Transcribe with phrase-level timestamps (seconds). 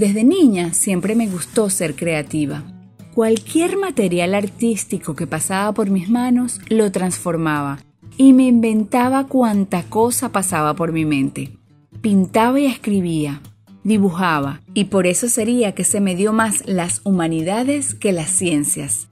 [0.00, 2.62] Desde niña siempre me gustó ser creativa.
[3.14, 7.80] Cualquier material artístico que pasaba por mis manos lo transformaba
[8.16, 11.58] y me inventaba cuanta cosa pasaba por mi mente.
[12.00, 13.42] Pintaba y escribía,
[13.84, 19.08] dibujaba, y por eso sería que se me dio más las humanidades que las ciencias,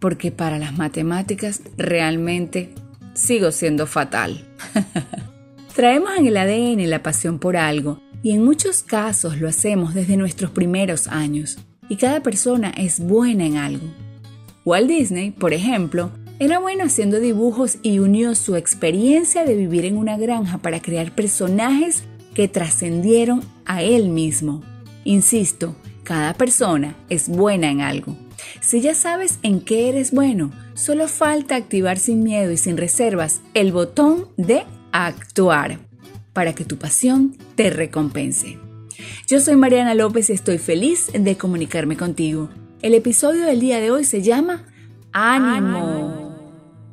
[0.00, 2.74] porque para las matemáticas realmente
[3.14, 4.44] sigo siendo fatal.
[5.76, 10.16] Traemos en el ADN la pasión por algo, y en muchos casos lo hacemos desde
[10.16, 11.58] nuestros primeros años,
[11.88, 13.86] y cada persona es buena en algo.
[14.64, 19.96] Walt Disney, por ejemplo, era bueno haciendo dibujos y unió su experiencia de vivir en
[19.96, 22.04] una granja para crear personajes
[22.34, 24.62] que trascendieron a él mismo.
[25.04, 28.16] Insisto, cada persona es buena en algo.
[28.60, 33.40] Si ya sabes en qué eres bueno, solo falta activar sin miedo y sin reservas
[33.54, 35.78] el botón de actuar
[36.32, 38.58] para que tu pasión te recompense.
[39.26, 42.48] Yo soy Mariana López y estoy feliz de comunicarme contigo.
[42.82, 44.64] El episodio del día de hoy se llama
[45.12, 46.36] Ánimo.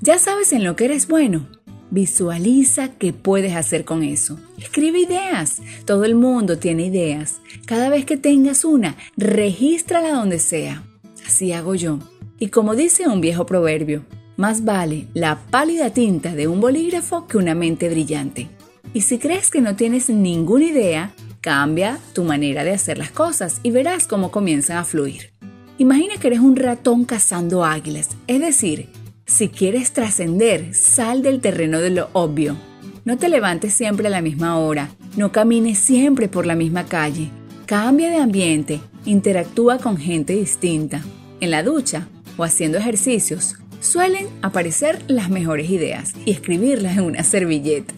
[0.00, 1.46] Ya sabes en lo que eres bueno.
[1.90, 4.38] Visualiza qué puedes hacer con eso.
[4.58, 5.60] Escribe ideas.
[5.84, 7.40] Todo el mundo tiene ideas.
[7.66, 10.82] Cada vez que tengas una, regístrala donde sea.
[11.26, 11.98] Así hago yo.
[12.38, 14.04] Y como dice un viejo proverbio,
[14.36, 18.48] más vale la pálida tinta de un bolígrafo que una mente brillante.
[18.94, 23.60] Y si crees que no tienes ninguna idea, cambia tu manera de hacer las cosas
[23.62, 25.32] y verás cómo comienzan a fluir.
[25.78, 28.88] Imagina que eres un ratón cazando águilas, es decir,
[29.24, 32.56] si quieres trascender, sal del terreno de lo obvio.
[33.04, 37.30] No te levantes siempre a la misma hora, no camines siempre por la misma calle.
[37.66, 41.02] Cambia de ambiente, interactúa con gente distinta.
[41.40, 47.24] En la ducha o haciendo ejercicios, suelen aparecer las mejores ideas y escribirlas en una
[47.24, 47.94] servilleta.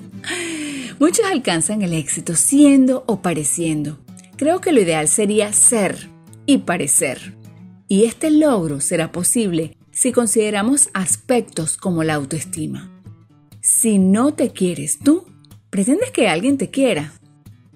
[1.00, 3.98] Muchos alcanzan el éxito siendo o pareciendo.
[4.36, 6.08] Creo que lo ideal sería ser
[6.46, 7.36] y parecer.
[7.88, 12.90] Y este logro será posible si consideramos aspectos como la autoestima.
[13.60, 15.24] Si no te quieres tú,
[15.70, 17.12] pretendes que alguien te quiera.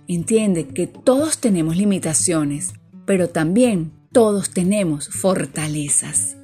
[0.06, 2.72] Entiende que todos tenemos limitaciones,
[3.04, 6.36] pero también todos tenemos fortalezas.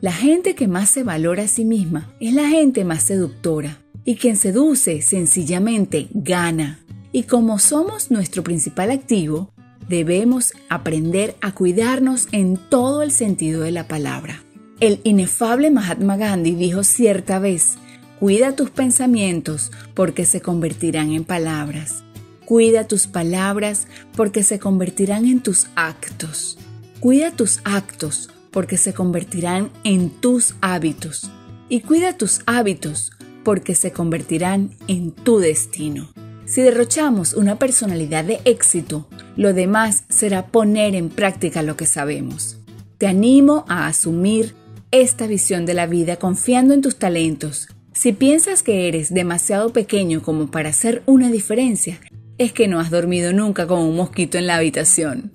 [0.00, 3.78] La gente que más se valora a sí misma es la gente más seductora
[4.10, 6.80] y quien seduce sencillamente gana.
[7.12, 9.52] Y como somos nuestro principal activo,
[9.88, 14.42] debemos aprender a cuidarnos en todo el sentido de la palabra.
[14.80, 17.78] El inefable Mahatma Gandhi dijo cierta vez,
[18.18, 22.02] cuida tus pensamientos porque se convertirán en palabras.
[22.46, 26.58] Cuida tus palabras porque se convertirán en tus actos.
[26.98, 31.30] Cuida tus actos porque se convertirán en tus hábitos.
[31.68, 33.12] Y cuida tus hábitos
[33.44, 36.10] porque se convertirán en tu destino.
[36.44, 39.06] Si derrochamos una personalidad de éxito,
[39.36, 42.58] lo demás será poner en práctica lo que sabemos.
[42.98, 44.54] Te animo a asumir
[44.90, 47.68] esta visión de la vida confiando en tus talentos.
[47.92, 52.00] Si piensas que eres demasiado pequeño como para hacer una diferencia,
[52.38, 55.32] es que no has dormido nunca con un mosquito en la habitación.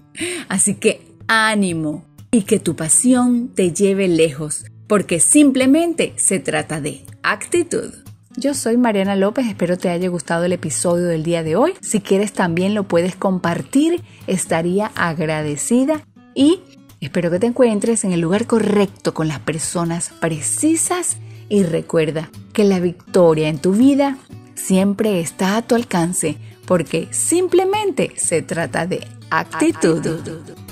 [0.49, 7.03] Así que ánimo y que tu pasión te lleve lejos, porque simplemente se trata de
[7.23, 7.93] actitud.
[8.37, 11.73] Yo soy Mariana López, espero te haya gustado el episodio del día de hoy.
[11.79, 16.01] Si quieres también lo puedes compartir, estaría agradecida
[16.33, 16.59] y
[16.99, 21.17] espero que te encuentres en el lugar correcto con las personas precisas
[21.47, 24.17] y recuerda que la victoria en tu vida
[24.55, 29.97] siempre está a tu alcance porque simplemente se trata de actitud.
[29.97, 30.64] actitud.